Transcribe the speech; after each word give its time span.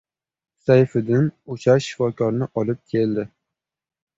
Sayfiddin 0.67 1.27
o‘sha 1.55 1.75
shifokorni 1.89 2.49
olib 2.63 2.83
keldi 2.95 3.31